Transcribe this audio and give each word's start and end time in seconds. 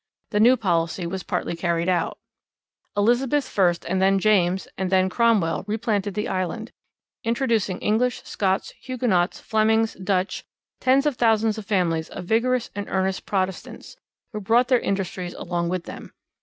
The 0.31 0.39
new 0.39 0.57
policy 0.57 1.05
was 1.05 1.21
partly 1.21 1.55
carried 1.55 1.87
out: 1.87 2.17
Elizabeth 2.97 3.47
first 3.47 3.85
and 3.85 4.01
then 4.01 4.17
James 4.17 4.67
and 4.75 4.89
then 4.89 5.09
Cromwell 5.11 5.63
replanted 5.67 6.15
the 6.15 6.27
Island, 6.27 6.71
introducing 7.23 7.77
English, 7.81 8.23
Scots, 8.23 8.73
Hugonots, 8.81 9.39
Flemings, 9.39 9.93
Dutch, 10.03 10.43
tens 10.79 11.05
of 11.05 11.17
thousands 11.17 11.59
of 11.59 11.67
families 11.67 12.09
of 12.09 12.25
vigorous 12.25 12.71
and 12.73 12.89
earnest 12.89 13.27
Protestants, 13.27 13.95
who 14.33 14.41
brought 14.41 14.69
their 14.69 14.79
industries 14.79 15.35
along 15.35 15.69
with 15.69 15.83
them. 15.83 16.11